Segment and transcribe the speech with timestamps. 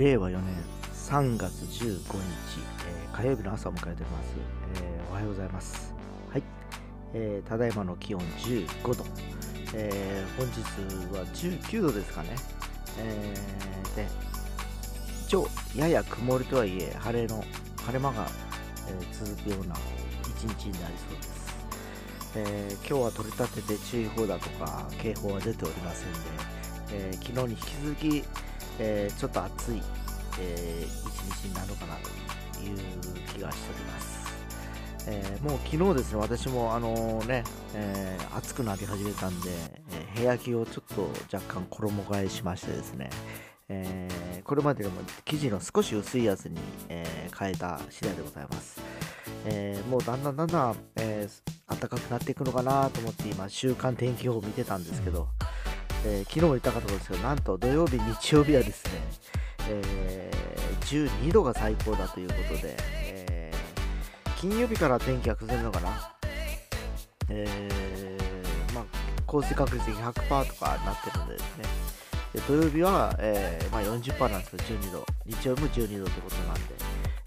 [0.00, 0.54] 令和4年
[0.94, 4.34] 3月15日、えー火曜日の朝を迎えております、
[4.76, 5.92] えーおはようございます。
[6.32, 6.42] はい、
[7.12, 9.04] えーただいまの気温15度、
[9.74, 10.62] えー本日
[11.18, 12.30] は19度ですかね。
[12.98, 14.06] えーで、
[15.26, 17.44] 一応、やや曇りとはいえ、晴れの、
[17.84, 18.26] 晴れ間が、
[18.88, 19.74] えー続くような
[20.22, 21.56] 一日になりそうです。
[22.36, 26.18] えー今日は取り立てて注意報だとか警報は出ておりませんで、
[26.92, 28.24] えー昨日に引き続き、
[28.82, 29.82] えーちょっと暑い、
[30.40, 32.78] えー一日になるのかなという
[33.34, 34.20] 気がしております。
[35.06, 39.50] えーもう昨日ですね、私もあのね、えー暑くなり始めたんで、
[39.90, 43.10] えー部屋着をちょっと若干衣替えしましてですね、
[43.68, 48.80] えーこれまででも生地の少し薄いやつに、えー変えた次第でございます。
[49.44, 55.28] えーもうだんだんだんだん、えー暖かくなっていくのかなと思って今週間天気予報見てたんですけど、
[56.06, 58.90] えー昨日も言ったかと思うんですけどなんと土曜日日曜日はですね、
[59.68, 60.40] えー
[61.20, 62.74] 12度が最高だということで、
[63.04, 66.12] えー金曜日から天気が崩れるのかな、
[67.28, 68.84] えーまあ、
[69.26, 71.64] 降水確率的100%とかなってるんでですね。
[72.32, 75.06] で土曜日は、えーまあ、40%なんですけど12度。
[75.26, 76.60] 日曜日も12度ってことなんで、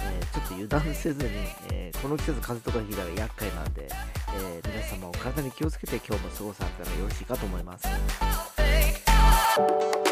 [0.00, 1.30] えちょっと油断せずに、
[1.72, 3.88] えこの季節風とかひいたら厄介なんで、
[4.34, 8.57] え皆様お体に気をつけて今日も過ごされたらよろしいかと思います。
[9.58, 10.08] は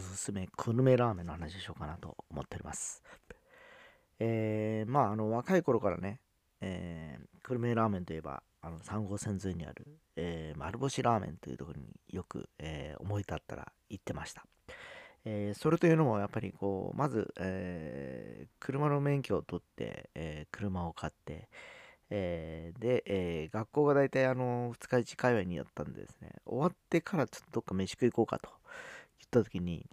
[0.00, 3.02] おすすめ久留米ラーメンの話をしようかなと思っております。
[4.18, 6.20] えーまあ、あの若い頃からね、
[6.62, 14.46] えー久留米ラーメンといえば、あの3号線沿いにある、えー丸星ラーメンというところによく、えー思い立ったら行ってました。
[15.26, 21.50] えーそれというのもやっぱりこうまず、えー車の免許を取って、えー車を買って、
[22.08, 28.48] えーで、えー学校が大体あの二日市界隈にあったんでですね終わってからちょっとどっか飯食い行こうかと
[29.20, 29.86] 言った時に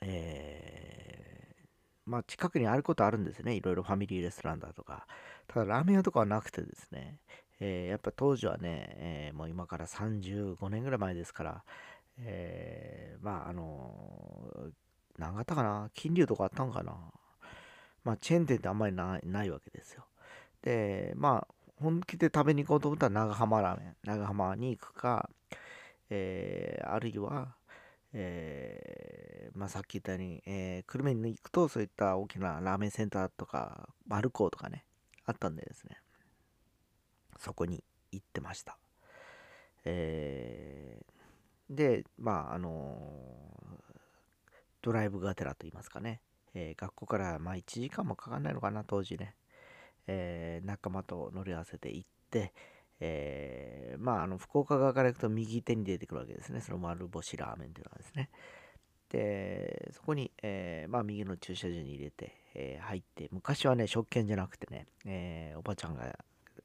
[0.00, 1.64] えー
[2.06, 3.54] まあ近くにあることあるんですね。
[3.54, 5.06] いろいろファミリーレストランだとか。
[5.46, 7.18] ただラーメン屋とかはなくてですね、
[7.60, 11.64] えーやっぱ当時はね、えーもう今から35年ぐらい前ですから
[12.18, 14.70] えーまああの
[15.18, 15.88] 何があったかな？
[15.94, 16.92] 金龍とかあったんかな？
[18.04, 20.04] まあチェーン店ってあんまりないわけですよ。
[20.60, 23.96] でまあ本気で食べに行こうと思ったら長浜ラーメン。
[24.04, 25.30] 長浜に行くか、
[26.10, 27.56] えーあるいは、
[28.14, 34.84] えーまあ、さっき言ったように、えー久留米に行くとそういった大きなラーメンセンターとか丸港とかね
[35.26, 35.98] あったんでですね。
[37.38, 37.82] そこに
[38.12, 38.78] 行ってました。
[39.84, 41.14] えー
[41.70, 43.24] でまああの
[44.82, 46.20] ドライブがてらと言いますかね、
[46.52, 49.34] え学校からまあ1時間もかかんないのかな当時ね。
[50.06, 52.52] え仲間と乗り合わせて行って、
[53.00, 56.60] えーまああの福岡側から行くと右手に出てくるわけですね。
[56.60, 58.30] その丸星ラーメンというのはですね。
[59.10, 66.18] でそこに、えーまあ右の駐車場に入れて、えー入って昔はね食券じゃなくてね、えーおばちゃんが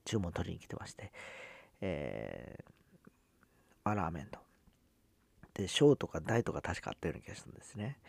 [0.06, 1.12] 注文取りに来てまして
[1.82, 2.72] えー
[3.84, 4.40] まあラーメンと。
[5.54, 8.00] で小とか大とか確かあったような気がしたんですね。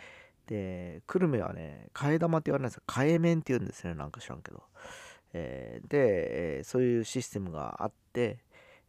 [0.47, 2.83] で久留米はね替え玉って言われないんですよ。
[2.87, 3.95] 替え麺って言うんですね。
[3.95, 4.63] なんか知らんけど。
[5.33, 8.39] えーで、そういうシステムがあって、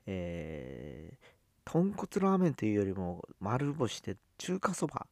[0.08, 1.32] えー
[1.64, 5.06] 豚骨ラーメンというよりも丸星で中華そば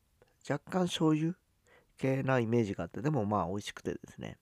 [0.50, 1.36] 若干醤油
[1.98, 4.38] 系なイメージがあってでもまあ美味しくてですね。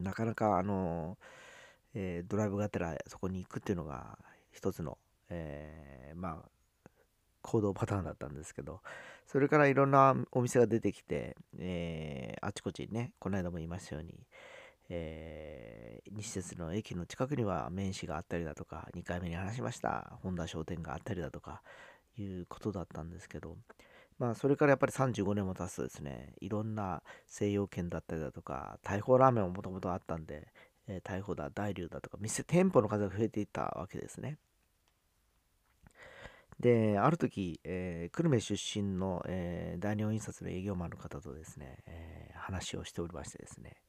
[0.00, 1.26] なかなかあのー
[1.94, 4.18] えードライブがてらそこに行くっていうのが
[4.50, 6.48] 一つの、えーまあ
[7.42, 8.80] 行動パターンだったんですけど
[9.26, 14.14] それからいろんなお店が出てきて、えーあちこちにねこの間も言いましたように
[14.92, 20.18] えー西鉄の駅の近くには名刺があったりだとか2回目に話しました。
[20.22, 21.62] 本田商店があったりだとか
[22.18, 23.56] いうことだったんですけど。
[24.18, 30.48] まあそれからやっぱり35年も経つとですねいろんな西洋圏だったりだとか大砲ラーメンももともとあったんで、
[30.86, 34.38] えー大砲だ大龍だとか店店舗の数が増えていったわけですね。
[36.60, 43.82] で、ある時、えー、久留米出身の、えー、大日本印刷の営業マンの方とですね、えー、話をしておりましてですね、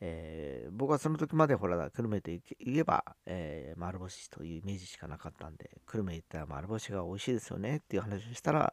[0.00, 2.42] えー、僕はその時までほら、久留米とい
[2.78, 8.72] えば、えー、丸干しというイメージしかなかったんで、久留米行ったら丸干しが美味しいですよねっていう話をしたら、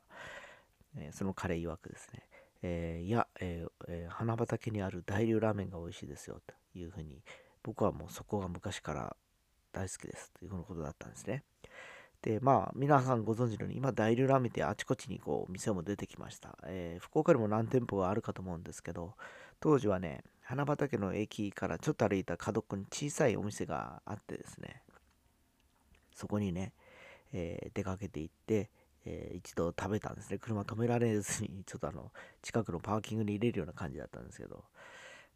[0.97, 2.23] えー、その彼曰くですね、
[2.61, 7.21] えいや、ええ花畑にある大流ラーメンが美味しいですよというふうに、
[7.63, 9.15] 僕はもうそこが昔から
[9.71, 11.43] 大好きですということだったんですね。
[12.21, 16.57] で、まあ、皆さんご存知のように、今、大流ラーメンってあちこちにこう、店も出てきました。
[16.65, 19.13] えー、福岡にも何店舗があるかと思うんですけど、
[19.59, 24.83] 当時はね、花畑の駅からちょっと歩いた角っこに小さいお店があってですね、
[26.13, 26.73] そこにね、
[27.33, 28.69] えー、出かけて行って、
[29.05, 30.37] えー、一度食べたんですね。
[30.37, 32.11] 車止められずに、 ちょっとあの、
[32.43, 34.63] 近くのパーキングに入れるような感じだったんですけど、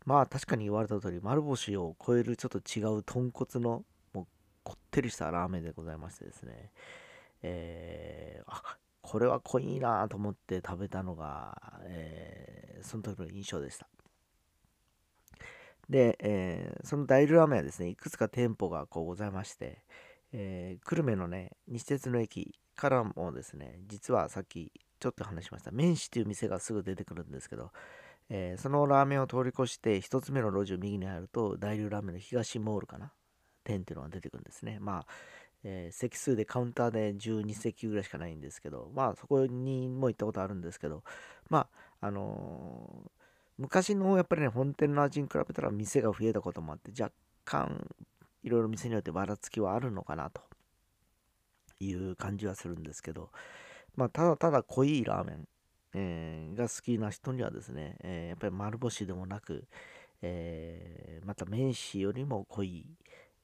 [0.06, 3.84] まあ確かに言われた通り、丸干しを超えるちょっと違う豚骨の、
[4.14, 4.28] もう
[4.64, 6.72] こってりしたラーメンでございましてですね、
[7.42, 13.88] えー、あ、これは濃いなと思って食べたのが、えー、その時の印象でした。
[15.90, 19.84] で、えー、その大流ラーメンはですね、いくつか店舗がこうございまして、
[20.32, 27.72] えー、久留米のね、西鉄の駅からもですね、実はさっきちょっと話しました、麺師という店がすぐ出てくるんですけど、
[28.30, 33.12] えー、そのラーメンを通り越して、1つ目の路地を右に入ると、大流ラーメンの東モールかな、
[33.64, 34.78] 店っていうのが出てくるんですね。
[34.80, 35.06] まあ、
[35.64, 41.04] えー、席数でカウンターで12席ぐらいしかないんですけど、まあそこにも行ったことあるんですけど、
[41.50, 41.68] ま
[42.02, 43.12] あ、あの
[43.60, 47.14] 昔のやっぱりね、本店の味に比べたら店が増えたこともあって、若
[47.44, 47.90] 干
[48.42, 50.42] いろいろ店によってばらつきはあるのかなと
[51.82, 53.32] いう感じはするんですけど、
[53.98, 55.48] まあ、ただただ濃いラーメン、
[55.94, 59.66] えー、が好きな人にはですね、えー、やっぱり丸干しでもなく、
[60.22, 62.86] えー、また麺子よりも濃い、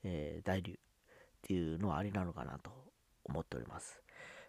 [0.06, 0.76] え大流っ
[1.42, 2.72] ていうのはありなのかなと
[3.26, 4.02] 思っております。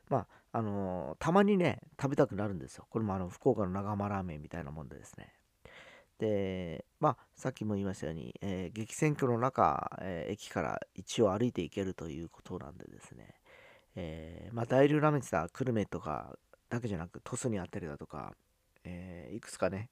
[0.08, 2.86] まあ、あのたまにね、食べたくなるんですよ。
[2.88, 5.32] これもあの、福岡の長浜ラーメンみたいなもんでですね。
[6.18, 13.34] で、まあ、さっきも言いましたように、えー、激戦区の中、えー、駅から一応歩いていけるということなんでですね、
[13.96, 16.36] えー、まあ、大流ラメンツは久留米とか
[16.70, 18.34] だけじゃなく、鳥栖にあったりだとか、
[18.84, 19.90] えいくつかね、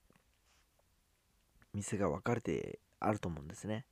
[1.75, 3.85] 店が分かれてあると思うんですね。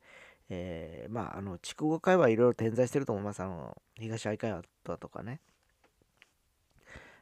[0.49, 3.41] えまあ、あの、筑後会はいろいろ点在してると思います。
[3.43, 4.51] あの、東愛海
[4.85, 5.41] だとかね。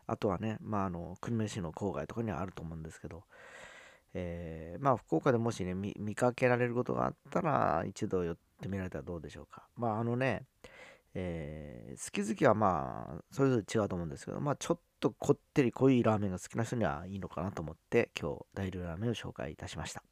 [0.07, 3.23] あとはね、まあ、あの、久留米市の郊外とかにはあると思うんですけど、
[4.15, 9.69] えー、まあ、福岡でもしね見、かけられることがあったら、一度寄ってみられたらどうでしょうか。
[9.77, 10.45] まあ、あのね、
[11.15, 20.03] えー、好き好きはまあ、それぞれ違うと思うんですけど、まあ、ちょっとこってり濃いラーメンが好きな人にはいいのかなと思って、今日、大量ラーメンを紹介いたしました。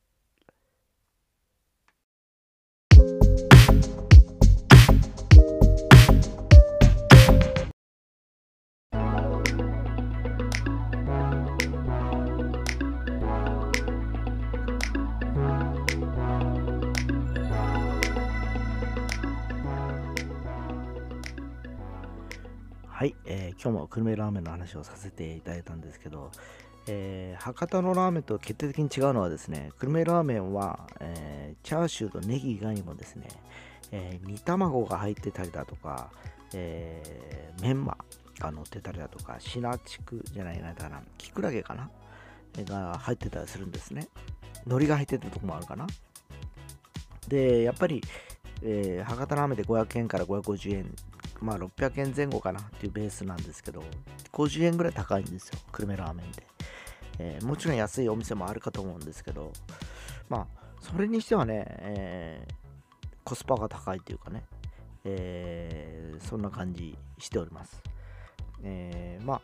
[22.99, 26.33] はい、えー、今日も久留米ラーメンの話をさせていただいたんですけど、
[26.89, 33.29] えー、博多のラーメンと決定的に違うのはですね、久留米ラーメンは、えー、チャーシューとネギ以外にもですね、
[33.93, 36.11] え煮卵が入ってたりだとか、
[36.55, 37.97] えメンマ
[38.41, 41.89] が乗ってたりだとか、シナチクじゃないな、だな、キクラゲかな
[42.65, 44.09] が入ってたりするんですね。
[44.67, 45.87] 海苔が入ってるとこもあるかな。
[47.29, 48.03] で、やっぱり、
[48.65, 50.93] えー、博多ラーメンで500円から550円
[51.41, 53.83] まあ600円前後かなっていうベースなんですけど、
[54.33, 56.47] 50円ぐらい高いんですよ、久留米ラーメンで。
[57.19, 59.53] えー、もちろん安いお店もあるかと思うんですけど、
[60.29, 62.55] まあ、それにしてはね、えー、
[63.25, 64.45] コスパが高いっていうかね、
[65.05, 67.83] えー、そんな感じしております。
[68.63, 69.41] えー、まあ、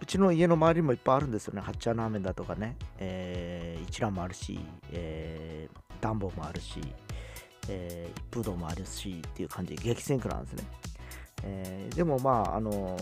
[0.00, 1.60] うちの家の周りもいっぱいあるんですよね。
[1.60, 4.60] 八丁ラーメンだとかね、えー、一蘭もあるし、
[4.92, 6.80] えー、ダンボもあるし、
[7.68, 10.64] えー、一風堂もあるしっていう感じで激戦区なんですね。
[11.44, 12.96] えー、でもまあ、あの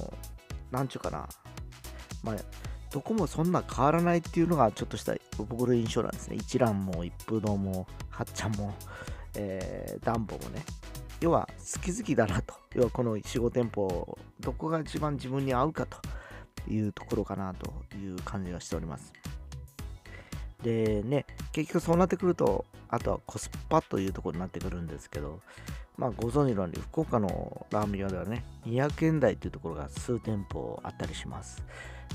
[0.71, 1.29] なんちゅうかな、
[2.23, 2.37] まあ、
[2.91, 6.37] どこもそんな変わらないっていうのがちょっとした僕の印象なんですね。
[6.37, 8.75] 一蘭も一風堂も八ちゃんも、
[9.35, 10.63] えー、ダンボもね。
[11.21, 12.55] 要は好き好きだなと。
[12.75, 15.99] 要はこの4、5店舗、どこが一番自分に合うかと
[16.71, 19.13] いうところかなという感じがしております。
[20.63, 25.41] でね、結局そうなってくると、あとはコスパというところになってくるんですけど、
[25.97, 31.65] まあ、ご存知のように、福岡のラーメン屋ではね、200円台というところが数店舗あったりします。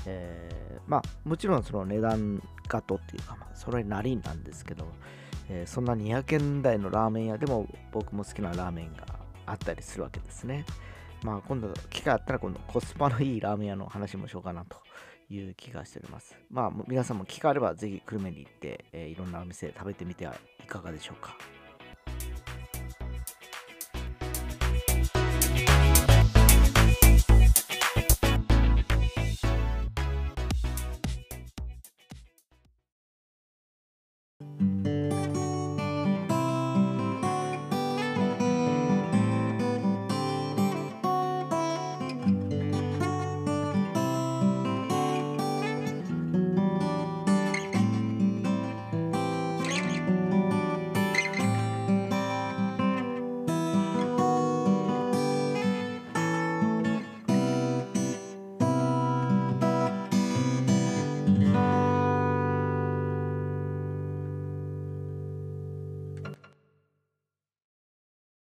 [0.06, 4.86] えー、まあ、もちろんその値段がとっていうか、まあ、それなりなんですけど、
[5.48, 9.06] えー、そんな200円台のラーメン屋でも僕も好きなラーメンが
[9.46, 10.64] あったりするわけですね。
[11.22, 14.76] まあ今度機会あったら今度コスパのいいラーメン屋の話もしようかなと
[15.32, 16.36] いう気がしております。
[16.50, 21.36] まあ皆さんも機会あればぜひ久留米に行って、えー、いろんなお店食べてみてはいかがでしょうか。